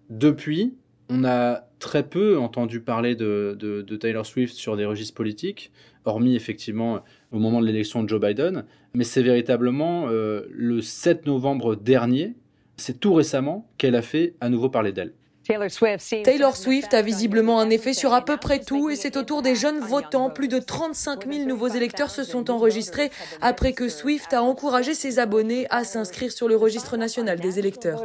depuis, 0.09 0.75
on 1.09 1.25
a 1.25 1.67
très 1.79 2.03
peu 2.03 2.39
entendu 2.39 2.81
parler 2.81 3.15
de, 3.15 3.83
Taylor 4.01 4.27
Swift 4.27 4.55
sur 4.55 4.77
des 4.77 4.85
registres 4.85 5.15
politiques, 5.15 5.73
hormis 6.05 6.37
effectivement 6.37 7.03
au 7.33 7.39
moment 7.39 7.61
de 7.61 7.67
l'élection 7.67 8.03
de 8.03 8.09
Joe 8.09 8.21
Biden. 8.21 8.65
Mais 8.95 9.05
c'est 9.05 9.23
véritablement 9.23 10.09
euh, 10.09 10.47
le 10.51 10.81
7 10.81 11.27
novembre 11.27 11.75
dernier, 11.75 12.35
c'est 12.77 13.01
tout 13.01 13.15
récemment 13.15 13.71
qu'elle 13.79 13.97
a 13.97 14.03
fait 14.03 14.35
à 14.41 14.49
nouveau 14.49 14.69
parler 14.71 14.93
d'elle. 14.93 15.13
Taylor 15.45 16.57
Swift 16.57 16.95
a 16.95 17.03
visiblement 17.03 17.61
un 17.61 17.71
effet 17.71 17.95
sur 17.95 18.13
à 18.13 18.25
peu 18.25 18.37
près 18.37 18.61
tout 18.61 18.91
et 18.91 18.97
c'est 18.97 19.17
au 19.17 19.23
tour 19.23 19.43
des 19.43 19.55
jeunes 19.55 19.81
votants. 19.81 20.31
Plus 20.31 20.49
de 20.49 20.59
35 20.59 21.27
000 21.27 21.47
nouveaux 21.47 21.69
électeurs 21.69 22.11
se 22.11 22.25
sont 22.25 22.51
enregistrés 22.51 23.11
après 23.41 23.73
que 23.73 23.89
Swift 23.89 24.33
a 24.33 24.43
encouragé 24.43 24.95
ses 24.95 25.19
abonnés 25.19 25.67
à 25.71 25.85
s'inscrire 25.85 26.31
sur 26.31 26.47
le 26.47 26.57
registre 26.57 26.97
national 26.97 27.41
des 27.41 27.59
électeurs. 27.59 28.05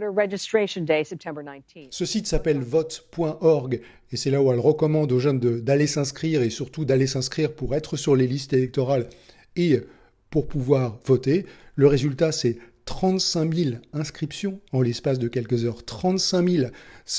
Ce 1.90 2.06
site 2.06 2.28
s'appelle 2.28 2.60
vote.org 2.60 3.82
et 4.12 4.18
c'est 4.18 4.32
là 4.32 4.42
où 4.42 4.52
elle 4.52 4.60
recommande 4.60 5.12
aux 5.12 5.20
jeunes 5.20 5.40
d'aller 5.40 5.88
s'inscrire 5.88 6.42
et 6.42 6.50
surtout 6.50 6.86
d'aller 6.86 7.08
s'inscrire 7.08 7.54
pour 7.54 7.76
être 7.76 7.98
sur 7.98 8.16
les 8.16 8.28
listes 8.28 8.54
électorales 8.54 9.08
et 9.56 9.82
pour 10.30 10.48
pouvoir 10.48 11.00
voter. 11.06 11.46
Le 11.76 11.88
résultat, 11.88 12.32
c'est 12.32 12.58
35 12.86 13.54
000 13.54 13.76
inscriptions 13.94 14.60
en 14.72 14.82
l'espace 14.82 15.20
de 15.20 15.28
quelques 15.28 15.66
heures. 15.66 15.84
35 15.84 16.50
000. 16.50 16.68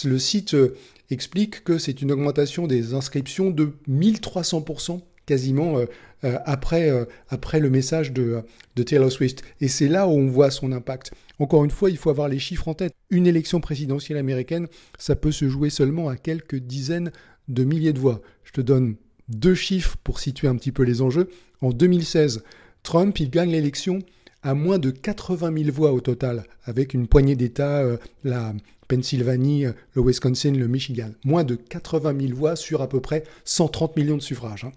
Le 0.05 0.19
site 0.19 0.55
euh, 0.55 0.77
explique 1.11 1.65
que 1.65 1.79
c'est 1.79 2.03
une 2.03 2.13
augmentation 2.13 2.67
des 2.67 2.95
inscriptions 2.95 3.51
de 3.51 3.73
1300% 3.89 5.01
quasiment 5.27 5.79
euh, 5.79 5.87
euh, 6.25 6.39
après, 6.45 6.91
après 7.29 7.59
le 7.59 7.69
message 7.69 8.13
de, 8.13 8.43
de 8.77 8.83
Taylor 8.83 9.11
Swift. 9.11 9.43
Et 9.61 9.69
c'est 9.69 9.89
là 9.89 10.07
où 10.07 10.13
on 10.13 10.29
voit 10.29 10.51
son 10.51 10.73
impact. 10.73 11.13
Encore 11.39 11.65
une 11.65 11.71
fois, 11.71 11.91
il 11.91 11.97
faut 11.97 12.11
avoir 12.11 12.29
les 12.29 12.39
chiffres 12.39 12.69
en 12.69 12.75
tête. 12.75 12.95
Une 13.11 13.27
élection 13.27 13.61
présidentielle 13.61 14.19
américaine, 14.19 14.69
ça 14.99 15.17
peut 15.17 15.33
se 15.33 15.49
jouer 15.49 15.69
seulement 15.69 16.09
à 16.09 16.17
quelques 16.17 16.57
dizaines 16.57 17.11
de 17.49 17.65
milliers 17.65 17.93
de 17.93 17.99
voix. 17.99 18.23
Je 18.45 18.53
te 18.53 18.61
donne 18.61 18.97
deux 19.29 19.55
chiffres 19.55 19.97
pour 20.03 20.21
situer 20.21 20.49
un 20.49 20.57
petit 20.57 20.73
peu 20.73 20.85
les 20.85 21.03
enjeux. 21.03 21.29
En 21.61 21.71
2016, 21.71 22.43
Trump, 22.83 23.19
il 23.19 23.31
gagne 23.31 23.51
l'élection 23.51 23.99
à 24.47 24.55
moins 24.55 24.79
de 24.79 24.91
80 24.93 25.65
000 25.65 25.75
voix 25.75 25.93
au 25.93 26.01
total, 26.01 26.45
avec 26.65 26.95
une 26.95 27.09
poignée 27.09 27.35
d'États, 27.35 27.81
euh, 27.81 27.97
la 28.23 28.55
Pennsylvanie, 28.87 29.65
le 29.95 30.03
Wisconsin, 30.03 30.53
le 30.53 30.69
Michigan. 30.69 31.11
Moins 31.25 31.43
de 31.43 31.57
80 31.57 32.15
000 32.29 32.33
voix 32.33 32.55
sur 32.55 32.81
à 32.81 32.89
peu 32.89 33.01
près 33.01 33.25
130 33.45 33.97
millions 33.97 34.17
de 34.17 34.23
suffrages. 34.23 34.63
Hein. 34.63 34.71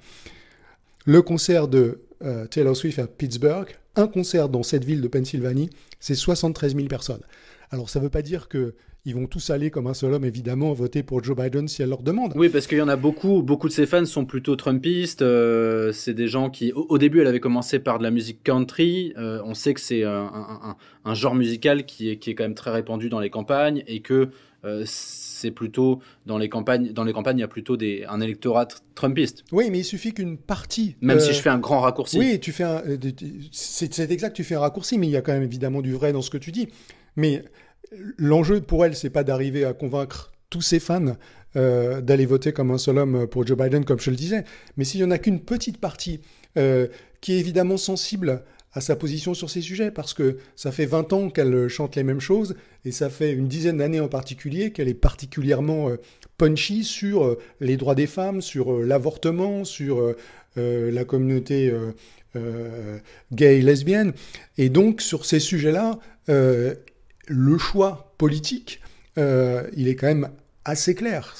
Le 1.05 1.21
concert 1.21 1.67
de 1.67 2.01
euh, 2.23 2.47
Taylor 2.47 2.75
Swift 2.75 2.97
à 2.97 3.05
Pittsburgh, 3.05 3.67
un 3.95 4.07
concert 4.07 4.49
dans 4.49 4.63
cette 4.63 4.83
ville 4.83 5.01
de 5.01 5.07
Pennsylvanie, 5.07 5.69
c'est 5.99 6.15
73 6.15 6.75
000 6.75 6.87
personnes. 6.87 7.21
Alors 7.69 7.91
ça 7.91 7.99
ne 7.99 8.05
veut 8.05 8.09
pas 8.09 8.23
dire 8.23 8.47
que 8.47 8.73
ils 9.05 9.15
vont 9.15 9.27
tous 9.27 9.49
aller 9.49 9.71
comme 9.71 9.87
un 9.87 9.93
seul 9.93 10.13
homme, 10.13 10.25
évidemment, 10.25 10.73
voter 10.73 11.03
pour 11.03 11.23
Joe 11.23 11.35
Biden 11.35 11.67
si 11.67 11.81
elle 11.81 11.89
leur 11.89 12.03
demande. 12.03 12.33
Oui, 12.35 12.49
parce 12.49 12.67
qu'il 12.67 12.77
y 12.77 12.81
en 12.81 12.89
a 12.89 12.97
beaucoup. 12.97 13.41
Beaucoup 13.41 13.67
de 13.67 13.73
ses 13.73 13.85
fans 13.85 14.05
sont 14.05 14.25
plutôt 14.25 14.55
Trumpistes. 14.55 15.21
Euh, 15.21 15.91
c'est 15.93 16.13
des 16.13 16.27
gens 16.27 16.49
qui, 16.49 16.73
au, 16.73 16.97
début, 16.97 17.21
elle 17.21 17.27
avait 17.27 17.39
commencé 17.39 17.79
par 17.79 17.97
de 17.97 18.03
la 18.03 18.11
musique 18.11 18.43
country. 18.43 19.13
Euh, 19.17 19.41
on 19.45 19.53
sait 19.53 19.73
que 19.73 19.79
c'est 19.79 20.03
un, 20.03 20.75
genre 21.13 21.33
musical 21.33 21.85
qui 21.85 22.09
est, 22.09 22.17
qui 22.17 22.29
est 22.29 22.35
quand 22.35 22.43
même 22.43 22.55
très 22.55 22.71
répandu 22.71 23.09
dans 23.09 23.19
les 23.19 23.29
campagnes 23.29 23.83
et 23.87 24.01
que 24.01 24.29
euh, 24.65 24.83
c'est 24.85 25.51
plutôt 25.51 26.01
dans 26.25 26.37
les 26.37 26.49
campagnes. 26.49 26.91
Dans 26.91 27.05
les 27.05 27.13
campagnes, 27.13 27.37
il 27.37 27.41
y 27.41 27.45
a 27.45 27.47
plutôt 27.47 27.77
des, 27.77 28.03
un 28.09 28.19
électorat 28.19 28.67
trumpiste. 28.95 29.45
Oui, 29.53 29.69
mais 29.71 29.79
il 29.79 29.85
suffit 29.85 30.13
qu'une 30.13 30.37
partie. 30.37 30.97
Même 30.99 31.21
si 31.21 31.33
je 31.33 31.41
fais 31.41 31.49
un 31.49 31.59
grand 31.59 31.79
raccourci. 31.79 32.19
Oui, 32.19 32.39
tu 32.41 32.51
fais 32.51 32.65
c'est 33.51 34.11
exact, 34.11 34.35
tu 34.35 34.43
fais 34.43 34.55
un 34.55 34.59
raccourci, 34.59 34.97
mais 34.97 35.07
il 35.07 35.11
y 35.11 35.17
a 35.17 35.21
quand 35.21 35.31
même 35.31 35.43
évidemment 35.43 35.81
du 35.81 35.93
vrai 35.93 36.11
dans 36.11 36.21
ce 36.21 36.29
que 36.29 36.37
tu 36.37 36.51
dis. 36.51 36.67
Mais 37.15 37.43
l'enjeu 38.17 38.61
pour 38.61 38.85
elle, 38.85 38.95
c'est 38.95 39.09
pas 39.09 39.23
d'arriver 39.23 39.65
à 39.65 39.73
convaincre 39.73 40.31
tous 40.49 40.61
ses 40.61 40.79
fans 40.79 41.15
euh, 41.55 42.01
d'aller 42.01 42.25
voter 42.25 42.53
comme 42.53 42.71
un 42.71 42.77
seul 42.77 42.97
homme 42.97 43.27
pour 43.27 43.45
Joe 43.45 43.57
Biden, 43.57 43.85
comme 43.85 43.99
je 43.99 44.09
le 44.09 44.15
disais. 44.15 44.43
Mais 44.77 44.83
s'il 44.83 45.01
y 45.01 45.03
en 45.03 45.11
a 45.11 45.17
qu'une 45.17 45.39
petite 45.39 45.79
partie 45.79 46.21
euh, 46.57 46.87
qui 47.21 47.33
est 47.33 47.39
évidemment 47.39 47.77
sensible 47.77 48.43
à 48.73 48.81
sa 48.81 48.95
position 48.95 49.33
sur 49.33 49.49
ces 49.49 49.61
sujets, 49.61 49.89
parce 49.89 50.13
que 50.13 50.37
ça 50.55 50.71
fait 50.71 50.85
20 50.85 51.11
ans 51.13 51.29
qu'elle 51.31 51.67
chante 51.67 51.95
les 51.95 52.03
mêmes 52.03 52.19
choses, 52.19 52.55
et 52.85 52.91
ça 52.91 53.09
fait 53.09 53.31
une 53.31 53.47
dizaine 53.47 53.77
d'années 53.77 53.99
en 53.99 54.07
particulier 54.07 54.71
qu'elle 54.71 54.87
est 54.87 54.93
particulièrement 54.93 55.89
euh, 55.89 55.97
punchy 56.37 56.83
sur 56.83 57.35
les 57.59 57.77
droits 57.77 57.95
des 57.95 58.05
femmes, 58.05 58.41
sur 58.41 58.77
l'avortement, 58.79 59.65
sur 59.65 60.15
la 60.55 61.03
communauté 61.03 61.73
gay 63.33 63.59
lesbienne. 63.59 64.13
Et 64.57 64.69
donc, 64.69 65.01
sur 65.01 65.25
ces 65.25 65.41
sujets-là, 65.41 65.99
le 67.29 67.57
choix 67.57 68.13
politique, 68.17 68.81
euh, 69.17 69.69
il 69.77 69.87
est 69.87 69.95
quand 69.95 70.07
même 70.07 70.29
assez 70.65 70.95
clair, 70.95 71.35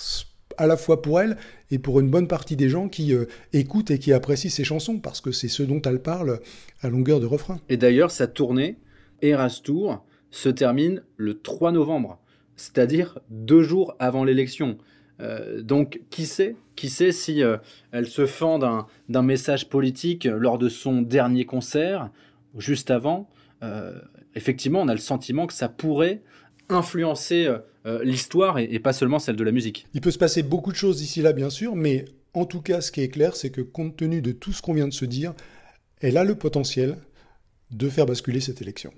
à 0.57 0.67
la 0.67 0.77
fois 0.77 1.01
pour 1.01 1.19
elle 1.19 1.35
et 1.71 1.79
pour 1.79 1.99
une 1.99 2.09
bonne 2.09 2.27
partie 2.27 2.55
des 2.55 2.69
gens 2.69 2.87
qui 2.87 3.13
euh, 3.13 3.25
écoutent 3.53 3.91
et 3.91 3.99
qui 3.99 4.13
apprécient 4.13 4.51
ses 4.51 4.63
chansons, 4.63 4.99
parce 4.99 5.19
que 5.19 5.31
c'est 5.31 5.47
ce 5.47 5.63
dont 5.63 5.81
elle 5.81 6.01
parle 6.01 6.39
à 6.81 6.89
longueur 6.89 7.19
de 7.19 7.25
refrain. 7.25 7.59
Et 7.69 7.77
d'ailleurs, 7.77 8.11
sa 8.11 8.27
tournée 8.27 8.77
Eras 9.21 9.61
Tour 9.63 10.05
se 10.31 10.49
termine 10.49 11.01
le 11.17 11.39
3 11.39 11.71
novembre, 11.71 12.19
c'est-à-dire 12.55 13.19
deux 13.31 13.63
jours 13.63 13.95
avant 13.99 14.23
l'élection. 14.23 14.77
Euh, 15.21 15.63
donc, 15.63 16.01
qui 16.11 16.27
sait, 16.27 16.55
qui 16.75 16.89
sait 16.89 17.11
si 17.11 17.41
elle 17.91 18.07
se 18.07 18.25
fend 18.25 18.59
d'un 19.09 19.21
message 19.21 19.69
politique 19.69 20.25
lors 20.25 20.59
de 20.59 20.69
son 20.69 21.01
dernier 21.01 21.45
concert, 21.45 22.11
juste 22.57 22.91
avant. 22.91 23.27
Euh, 24.35 24.35
effectivement, 24.35 24.81
on 24.81 24.87
a 24.87 24.93
le 24.93 24.99
sentiment 24.99 25.47
que 25.47 25.53
ça 25.53 25.69
pourrait 25.69 26.21
influencer 26.69 27.47
l'histoire 28.03 28.59
et, 28.59 28.77
pas 28.77 28.93
seulement 28.93 29.17
celle 29.17 29.35
de 29.35 29.43
la 29.43 29.51
musique. 29.51 29.87
Il 29.95 30.01
peut 30.01 30.11
se 30.11 30.19
passer 30.19 30.43
beaucoup 30.43 30.71
de 30.71 30.77
choses 30.77 30.97
d'ici 30.97 31.23
là, 31.23 31.33
bien 31.33 31.49
sûr, 31.49 31.75
mais 31.75 32.05
en 32.35 32.45
tout 32.45 32.61
cas, 32.61 32.81
ce 32.81 32.91
qui 32.91 33.01
est 33.01 33.09
clair, 33.09 33.35
c'est 33.35 33.49
que 33.49 33.61
compte 33.61 33.97
tenu 33.97 34.21
de 34.21 34.31
tout 34.31 34.53
ce 34.53 34.61
qu'on 34.61 34.73
vient 34.73 34.87
de 34.87 34.93
se 34.93 35.05
dire, 35.05 35.33
elle 35.99 36.17
a 36.17 36.23
le 36.23 36.35
potentiel 36.35 36.97
de 37.71 37.89
faire 37.89 38.05
basculer 38.05 38.39
cette 38.39 38.61
élection. 38.61 38.93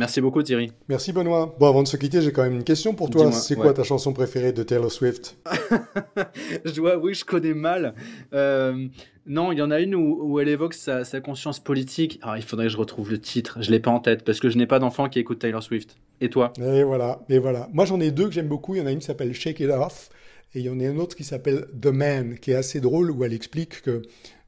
Merci 0.00 0.22
beaucoup 0.22 0.42
Thierry. 0.42 0.72
Merci 0.88 1.12
Benoît. 1.12 1.54
Bon, 1.60 1.68
avant 1.68 1.82
de 1.82 1.88
se 1.88 1.98
quitter, 1.98 2.22
j'ai 2.22 2.32
quand 2.32 2.42
même 2.42 2.54
une 2.54 2.64
question 2.64 2.94
pour 2.94 3.10
toi. 3.10 3.30
C'est 3.32 3.54
quoi 3.54 3.74
ta 3.74 3.82
chanson 3.82 4.14
préférée 4.14 4.50
de 4.50 4.62
Taylor 4.62 4.90
Swift 4.90 5.36
Je 6.64 6.72
dois, 6.72 6.96
oui, 6.96 7.12
je 7.12 7.22
connais 7.22 7.52
mal. 7.52 7.92
Euh, 8.32 8.88
non, 9.26 9.52
il 9.52 9.58
y 9.58 9.62
en 9.62 9.70
a 9.70 9.78
une 9.78 9.94
où, 9.94 10.40
elle 10.40 10.48
évoque 10.48 10.72
sa, 10.72 11.04
conscience 11.22 11.60
politique. 11.60 12.18
Alors, 12.22 12.38
il 12.38 12.42
faudrait 12.42 12.68
que 12.68 12.72
je 12.72 12.78
retrouve 12.78 13.10
le 13.10 13.20
titre. 13.20 13.58
Je 13.60 13.70
l'ai 13.70 13.78
pas 13.78 13.90
en 13.90 14.00
tête 14.00 14.24
parce 14.24 14.40
que 14.40 14.48
je 14.48 14.56
n'ai 14.56 14.66
pas 14.66 14.78
d'enfant 14.78 15.06
qui 15.10 15.18
écoute 15.18 15.38
Taylor 15.38 15.62
Swift. 15.62 15.98
Et 16.22 16.30
toi? 16.30 16.54
Et 16.58 16.82
voilà, 16.82 17.20
et 17.28 17.38
voilà. 17.38 17.68
Moi, 17.74 17.84
j'en 17.84 18.00
ai 18.00 18.10
deux 18.10 18.24
que 18.24 18.32
j'aime 18.32 18.48
beaucoup. 18.48 18.74
Il 18.74 18.78
y 18.78 18.80
en 18.80 18.86
a 18.86 18.92
une 18.92 19.00
qui 19.00 19.06
s'appelle 19.06 19.34
Shake 19.34 19.60
It 19.60 19.68
Off 19.68 20.08
et 20.54 20.60
il 20.60 20.64
y 20.64 20.70
en 20.70 20.80
a 20.80 20.84
une 20.84 20.98
autre 20.98 21.14
qui 21.14 21.24
s'appelle 21.24 21.66
The 21.78 21.88
Man, 21.88 22.38
qui 22.38 22.52
est 22.52 22.56
assez 22.56 22.80
drôle 22.80 23.10
où 23.10 23.22
elle 23.22 23.34
explique 23.34 23.82
que 23.82 24.00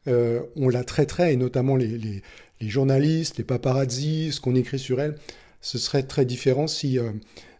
euh, 0.09 0.41
on 0.57 0.71
la 0.71 0.83
traiterait, 0.83 1.35
et 1.35 1.37
notamment 1.37 1.77
les, 1.77 1.99
les, 1.99 2.23
les 2.63 2.69
journalistes, 2.69 3.37
les 3.37 3.45
paparazzi, 3.45 4.33
ce 4.33 4.41
qu'on 4.41 4.55
écrit 4.55 4.79
sur 4.79 4.99
elle, 5.01 5.17
ce 5.62 5.78
serait 5.78 6.02
très 6.02 6.26
différent 6.26 6.66
si, 6.66 6.99
euh, 6.99 7.12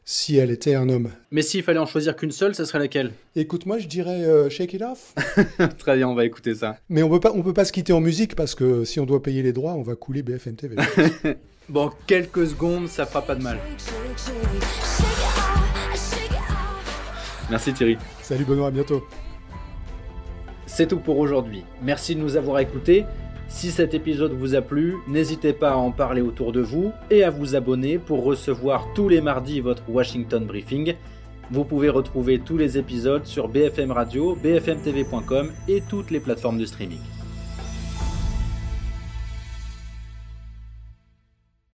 si 0.05 0.37
elle 0.37 0.51
était 0.51 0.75
un 0.75 0.89
homme. 0.89 1.11
Mais 1.31 1.41
s'il 1.41 1.63
fallait 1.63 1.79
en 1.79 1.87
choisir 1.87 2.17
qu'une 2.17 2.33
seule, 2.33 2.55
ce 2.55 2.65
serait 2.65 2.81
laquelle? 2.81 3.13
Écoute, 3.37 3.65
moi 3.65 3.79
je 3.79 3.87
dirais 3.87 4.25
euh, 4.25 4.51
Shake 4.51 4.75
It 4.75 4.83
Off. 4.83 5.15
très 5.79 5.97
bien, 5.97 6.09
on 6.09 6.15
va 6.15 6.27
écouter 6.27 6.55
ça. 6.55 6.77
Mais 6.91 7.03
on 7.03 7.09
peut 7.09 7.21
pas, 7.21 7.33
on 7.33 7.43
peut 7.43 7.55
pas 7.55 7.65
se 7.65 7.73
quitter 7.73 7.93
en 7.93 8.01
musique 8.01 8.35
parce 8.35 8.55
que 8.55 8.85
si 8.85 9.01
on 9.01 9.07
doit 9.07 9.23
payer 9.23 9.43
les 9.43 9.53
droits, 9.53 9.73
on 9.73 9.83
va 9.83 9.95
couler 9.95 10.23
BFM 10.23 10.57
TV. 10.57 10.77
bon, 11.69 11.91
quelques 12.07 12.49
secondes, 12.49 12.89
ça 12.89 13.07
fera 13.07 13.23
pas 13.23 13.37
de 13.37 13.43
mal. 13.43 13.59
Merci 17.49 17.73
Thierry. 17.73 17.97
Salut 18.21 18.45
Benoît, 18.45 18.67
à 18.67 18.71
bientôt. 18.73 19.07
C'est 20.67 20.89
tout 20.89 20.99
pour 20.99 21.19
aujourd'hui. 21.19 21.63
Merci 21.83 22.17
de 22.17 22.21
nous 22.21 22.37
avoir 22.37 22.59
écoutés. 22.59 23.05
Si 23.53 23.71
cet 23.71 23.93
épisode 23.95 24.33
vous 24.33 24.55
a 24.55 24.63
plu, 24.63 24.97
n'hésitez 25.07 25.53
pas 25.53 25.73
à 25.73 25.77
en 25.77 25.93
parler 25.93 26.23
autour 26.23 26.53
de 26.53 26.61
vous 26.61 26.91
et 27.11 27.23
à 27.23 27.31
vous 27.31 27.55
abonner 27.55 27.99
pour 27.99 28.25
recevoir 28.25 28.89
tous 28.95 29.09
les 29.09 29.21
mardis 29.21 29.61
votre 29.61 29.89
Washington 29.89 30.45
Briefing. 30.45 30.95
Vous 31.51 31.65
pouvez 31.65 31.91
retrouver 31.91 32.41
tous 32.41 32.57
les 32.57 32.79
épisodes 32.79 33.27
sur 33.27 33.49
BFM 33.49 33.93
Radio, 33.93 34.37
bfmtv.com 34.43 35.53
et 35.69 35.83
toutes 35.89 36.11
les 36.11 36.21
plateformes 36.21 36.59
de 36.59 36.65
streaming. 36.65 37.12